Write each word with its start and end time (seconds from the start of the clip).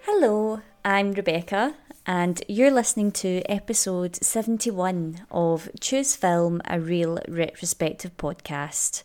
Hello, 0.00 0.62
I'm 0.82 1.12
Rebecca, 1.12 1.74
and 2.06 2.42
you're 2.48 2.70
listening 2.70 3.12
to 3.12 3.42
episode 3.50 4.16
71 4.24 5.26
of 5.30 5.68
Choose 5.78 6.16
Film, 6.16 6.62
a 6.64 6.80
Real 6.80 7.18
Retrospective 7.28 8.16
podcast. 8.16 9.02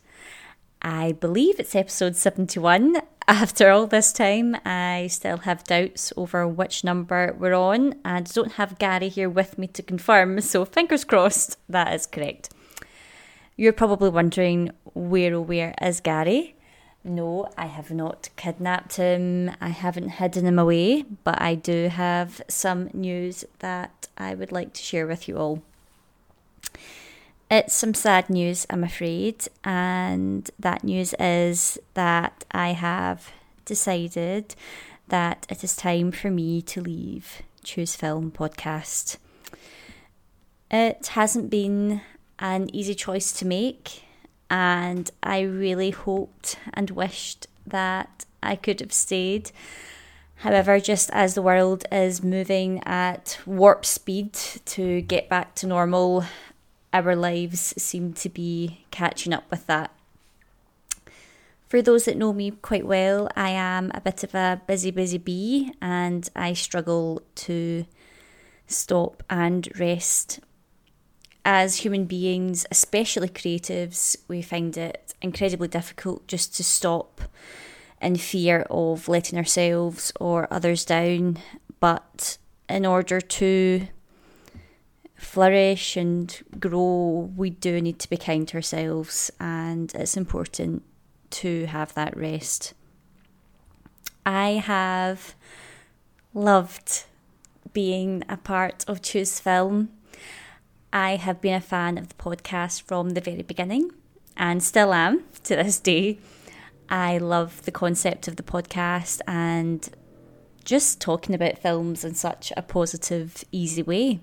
I 0.81 1.11
believe 1.11 1.59
it's 1.59 1.75
episode 1.75 2.15
71, 2.15 3.01
after 3.27 3.69
all 3.69 3.87
this 3.87 4.11
time, 4.11 4.57
I 4.65 5.07
still 5.09 5.37
have 5.37 5.63
doubts 5.63 6.11
over 6.17 6.45
which 6.45 6.83
number 6.83 7.33
we're 7.39 7.53
on, 7.53 7.95
and 8.03 8.31
don't 8.33 8.53
have 8.53 8.79
Gary 8.79 9.07
here 9.07 9.29
with 9.29 9.57
me 9.57 9.67
to 9.67 9.81
confirm, 9.81 10.41
so 10.41 10.65
fingers 10.65 11.05
crossed 11.05 11.57
that 11.69 11.93
is 11.93 12.05
correct. 12.05 12.49
You're 13.55 13.71
probably 13.71 14.09
wondering 14.09 14.71
where 14.93 15.35
oh 15.35 15.41
where 15.41 15.73
is 15.81 16.01
Gary? 16.01 16.55
No, 17.05 17.49
I 17.57 17.67
have 17.67 17.91
not 17.91 18.29
kidnapped 18.35 18.97
him. 18.97 19.51
I 19.61 19.69
haven't 19.69 20.09
hidden 20.09 20.45
him 20.45 20.59
away, 20.59 21.03
but 21.23 21.41
I 21.41 21.55
do 21.55 21.87
have 21.89 22.41
some 22.49 22.89
news 22.93 23.45
that 23.59 24.07
I 24.17 24.35
would 24.35 24.51
like 24.51 24.73
to 24.73 24.81
share 24.81 25.07
with 25.07 25.27
you 25.27 25.37
all. 25.37 25.61
It's 27.51 27.73
some 27.73 27.93
sad 27.93 28.29
news, 28.29 28.65
I'm 28.69 28.83
afraid, 28.83 29.47
and 29.63 30.49
that 30.57 30.83
news 30.83 31.13
is 31.19 31.77
that 31.93 32.45
I 32.51 32.69
have 32.69 33.31
decided 33.65 34.55
that 35.09 35.45
it 35.49 35.63
is 35.63 35.75
time 35.75 36.11
for 36.11 36.31
me 36.31 36.61
to 36.63 36.81
leave 36.81 37.43
Choose 37.63 37.95
Film 37.95 38.31
podcast. 38.31 39.17
It 40.71 41.07
hasn't 41.07 41.51
been 41.51 42.01
an 42.39 42.73
easy 42.73 42.95
choice 42.95 43.31
to 43.33 43.45
make 43.45 44.03
and 44.49 45.09
I 45.21 45.41
really 45.41 45.91
hoped 45.91 46.57
and 46.73 46.89
wished 46.91 47.47
that 47.65 48.25
I 48.41 48.55
could 48.55 48.79
have 48.81 48.93
stayed. 48.93 49.51
However, 50.35 50.79
just 50.79 51.09
as 51.11 51.33
the 51.33 51.41
world 51.41 51.85
is 51.91 52.23
moving 52.23 52.81
at 52.85 53.39
warp 53.45 53.85
speed 53.85 54.33
to 54.65 55.01
get 55.01 55.29
back 55.29 55.55
to 55.55 55.67
normal, 55.67 56.25
our 56.93 57.15
lives 57.15 57.73
seem 57.77 58.13
to 58.13 58.29
be 58.29 58.85
catching 58.91 59.33
up 59.33 59.49
with 59.51 59.67
that. 59.67 59.91
For 61.67 61.81
those 61.81 62.05
that 62.05 62.17
know 62.17 62.33
me 62.33 62.51
quite 62.51 62.85
well, 62.85 63.27
I 63.35 63.49
am 63.49 63.91
a 63.95 64.01
bit 64.01 64.23
of 64.23 64.35
a 64.35 64.61
busy, 64.67 64.91
busy 64.91 65.17
bee 65.17 65.73
and 65.81 66.29
I 66.35 66.53
struggle 66.53 67.23
to 67.35 67.85
stop 68.67 69.23
and 69.29 69.67
rest 69.79 70.39
as 71.45 71.77
human 71.77 72.05
beings, 72.05 72.65
especially 72.71 73.27
creatives, 73.27 74.15
we 74.27 74.41
find 74.41 74.77
it 74.77 75.13
incredibly 75.21 75.67
difficult 75.67 76.27
just 76.27 76.55
to 76.55 76.63
stop 76.63 77.21
in 78.01 78.15
fear 78.15 78.65
of 78.69 79.07
letting 79.07 79.37
ourselves 79.37 80.13
or 80.19 80.47
others 80.51 80.85
down. 80.85 81.37
But 81.79 82.37
in 82.69 82.85
order 82.85 83.19
to 83.19 83.87
flourish 85.15 85.95
and 85.97 86.41
grow, 86.59 87.31
we 87.35 87.49
do 87.49 87.81
need 87.81 87.99
to 87.99 88.09
be 88.09 88.17
kind 88.17 88.47
to 88.49 88.55
ourselves, 88.57 89.31
and 89.39 89.93
it's 89.95 90.17
important 90.17 90.83
to 91.31 91.65
have 91.65 91.93
that 91.93 92.15
rest. 92.15 92.73
I 94.25 94.51
have 94.51 95.35
loved 96.33 97.05
being 97.73 98.23
a 98.29 98.37
part 98.37 98.85
of 98.87 99.01
Choose 99.01 99.39
Film 99.39 99.89
I 100.95 101.15
have 101.15 101.41
been 101.41 101.55
a 101.55 101.59
fan 101.59 101.97
of 101.97 102.09
the 102.09 102.13
podcast 102.13 102.83
from 102.83 103.09
the 103.09 103.21
very 103.21 103.41
beginning 103.41 103.89
and 104.37 104.61
still 104.61 104.93
am 104.93 105.23
to 105.43 105.55
this 105.55 105.79
day. 105.79 106.19
I 106.87 107.17
love 107.17 107.65
the 107.65 107.71
concept 107.71 108.27
of 108.27 108.35
the 108.35 108.43
podcast 108.43 109.19
and 109.27 109.89
just 110.63 111.01
talking 111.01 111.33
about 111.33 111.57
films 111.57 112.05
in 112.05 112.13
such 112.13 112.53
a 112.55 112.61
positive, 112.61 113.43
easy 113.51 113.81
way. 113.81 114.19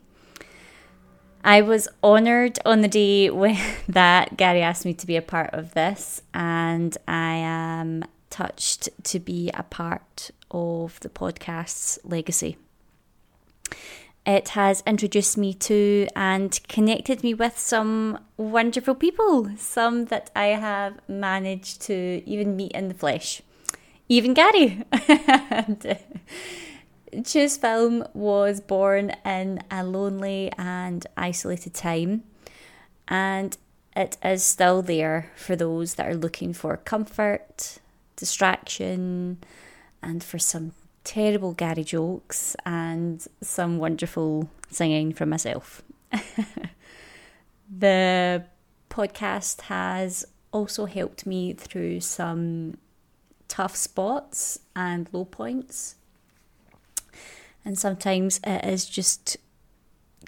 I 1.43 1.63
was 1.63 1.89
honoured 2.05 2.59
on 2.67 2.83
the 2.83 2.89
day 2.89 3.31
when 3.31 3.59
that 3.89 4.37
Gary 4.37 4.63
asked 4.63 4.85
me 4.85 4.95
to 4.95 5.07
be 5.07 5.17
a 5.17 5.23
part 5.23 5.51
of 5.53 5.75
this, 5.75 6.23
and 6.35 6.97
I 7.09 7.35
am 7.35 8.05
touched 8.29 8.89
to 9.05 9.19
be 9.19 9.51
a 9.55 9.63
part 9.63 10.31
of 10.51 11.01
the 11.01 11.09
podcast's 11.09 11.99
legacy. 12.05 12.57
It 14.27 14.51
has 14.51 14.83
introduced 14.87 15.39
me 15.39 15.55
to 15.55 16.07
and 16.15 16.61
connected 16.69 17.23
me 17.23 17.33
with 17.33 17.59
some 17.59 18.19
wonderful 18.37 18.95
people, 18.95 19.51
some 19.57 20.07
that 20.07 20.31
I 20.37 20.49
have 20.49 21.01
managed 21.09 21.81
to 21.83 22.23
even 22.27 22.55
meet 22.55 22.73
in 22.73 22.89
the 22.89 22.95
flesh. 22.95 23.41
Even 24.09 24.35
Gary. 24.35 24.85
and, 25.09 25.99
Film 27.13 28.05
was 28.15 28.61
born 28.61 29.13
in 29.25 29.61
a 29.71 29.85
lonely 29.85 30.53
and 30.57 31.07
isolated 31.17 31.75
time, 31.75 32.25
and 33.09 33.57
it 33.97 34.17
is 34.25 34.43
still 34.43 34.83
there 34.83 35.31
for 35.37 35.57
those 35.57 35.95
that 35.95 36.07
are 36.07 36.15
looking 36.15 36.53
for 36.53 36.77
comfort, 36.77 37.79
distraction, 38.17 39.39
and 40.03 40.23
for 40.23 40.39
some 40.39 40.73
terrible 41.05 41.53
Gary 41.53 41.85
jokes 41.85 42.55
and 42.65 43.27
some 43.41 43.79
wonderful 43.79 44.49
singing 44.71 45.13
from 45.13 45.31
myself. 45.31 45.83
the 47.79 48.45
podcast 48.89 49.63
has 49.63 50.27
also 50.53 50.87
helped 50.87 51.27
me 51.27 51.53
through 51.53 52.01
some 52.01 52.77
tough 53.49 53.77
spots 53.77 54.61
and 54.77 55.09
low 55.13 55.25
points. 55.25 55.97
And 57.65 57.79
sometimes 57.79 58.41
it 58.45 58.65
is 58.65 58.87
just 58.87 59.37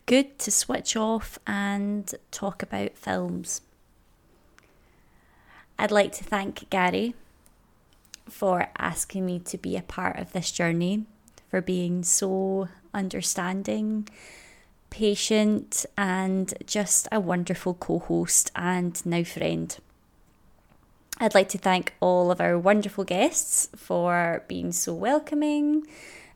good 0.07 0.39
to 0.41 0.51
switch 0.51 0.97
off 0.97 1.39
and 1.47 2.15
talk 2.31 2.63
about 2.63 2.97
films. 2.97 3.63
I'd 5.79 5.91
like 5.91 6.13
to 6.13 6.25
thank 6.25 6.69
Gary 6.71 7.15
for 8.29 8.69
asking 8.79 9.27
me 9.27 9.39
to 9.41 9.59
be 9.59 9.77
a 9.77 9.83
part 9.83 10.19
of 10.19 10.33
this 10.33 10.51
journey, 10.51 11.05
for 11.51 11.61
being 11.61 12.03
so 12.03 12.69
understanding, 12.95 14.09
patient, 14.91 15.87
and 15.97 16.55
just 16.67 17.09
a 17.11 17.21
wonderful 17.21 17.75
co 17.75 17.99
host 17.99 18.51
and 18.55 19.05
now 19.05 19.25
friend. 19.25 19.77
I'd 21.19 21.35
like 21.35 21.49
to 21.51 21.59
thank 21.59 21.95
all 22.01 22.31
of 22.31 22.41
our 22.41 22.59
wonderful 22.59 23.05
guests 23.05 23.69
for 23.77 24.45
being 24.49 24.73
so 24.73 24.95
welcoming 24.95 25.87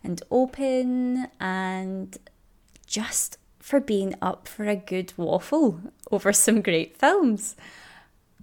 and 0.07 0.23
open 0.31 1.27
and 1.39 2.17
just 2.87 3.39
for 3.59 3.81
being 3.81 4.15
up 4.23 4.49
for 4.49 4.65
a 4.65 4.77
good 4.77 5.13
waffle 5.17 5.81
over 6.11 6.33
some 6.33 6.63
great 6.63 6.97
films 6.97 7.57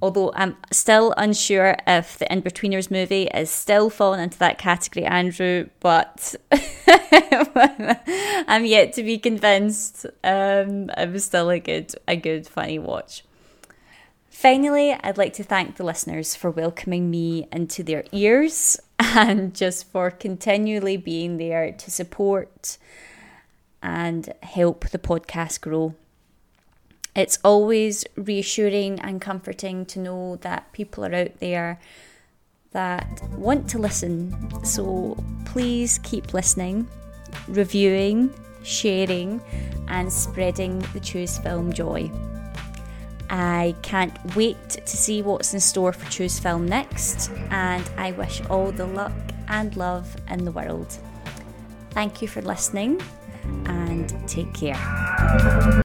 although 0.03 0.33
I'm 0.35 0.57
still 0.69 1.13
unsure 1.15 1.77
if 1.87 2.17
the 2.17 2.25
Inbetweeners 2.25 2.91
movie 2.91 3.27
is 3.33 3.49
still 3.49 3.89
falling 3.89 4.19
into 4.19 4.37
that 4.39 4.57
category, 4.57 5.05
Andrew, 5.05 5.69
but 5.79 6.35
I'm 8.47 8.65
yet 8.65 8.91
to 8.93 9.03
be 9.03 9.17
convinced. 9.17 10.05
Um, 10.21 10.89
it 10.97 11.09
was 11.09 11.23
still 11.23 11.49
a 11.49 11.57
good, 11.57 11.95
a 12.05 12.17
good, 12.17 12.45
funny 12.45 12.79
watch. 12.79 13.23
Finally, 14.29 14.91
I'd 14.91 15.17
like 15.17 15.31
to 15.35 15.43
thank 15.43 15.77
the 15.77 15.85
listeners 15.85 16.35
for 16.35 16.51
welcoming 16.51 17.09
me 17.09 17.47
into 17.49 17.81
their 17.81 18.03
ears 18.11 18.77
and 18.99 19.53
just 19.53 19.91
for 19.91 20.11
continually 20.11 20.97
being 20.97 21.37
there 21.37 21.71
to 21.71 21.91
support 21.91 22.77
and 23.81 24.33
help 24.41 24.89
the 24.89 24.99
podcast 24.99 25.61
grow. 25.61 25.93
It's 27.15 27.37
always 27.43 28.05
reassuring 28.15 28.99
and 28.99 29.21
comforting 29.21 29.85
to 29.87 29.99
know 29.99 30.37
that 30.37 30.71
people 30.71 31.05
are 31.05 31.13
out 31.13 31.39
there 31.39 31.79
that 32.71 33.21
want 33.37 33.69
to 33.69 33.77
listen. 33.77 34.33
So 34.65 35.17
please 35.45 35.99
keep 36.01 36.33
listening, 36.33 36.87
reviewing, 37.47 38.33
sharing, 38.63 39.41
and 39.87 40.11
spreading 40.11 40.79
the 40.93 40.99
Choose 40.99 41.37
Film 41.37 41.71
joy. 41.71 42.09
I 43.29 43.75
can't 43.81 44.13
wait 44.35 44.69
to 44.69 44.97
see 44.97 45.21
what's 45.21 45.53
in 45.53 45.59
store 45.59 45.93
for 45.93 46.09
Choose 46.09 46.39
Film 46.39 46.67
next, 46.67 47.31
and 47.49 47.89
I 47.97 48.11
wish 48.11 48.41
all 48.49 48.71
the 48.71 48.85
luck 48.85 49.13
and 49.47 49.75
love 49.75 50.15
in 50.29 50.45
the 50.45 50.51
world. 50.51 50.97
Thank 51.91 52.21
you 52.21 52.27
for 52.27 52.41
listening 52.41 53.01
and 53.65 54.09
take 54.27 54.53
care. 54.53 54.79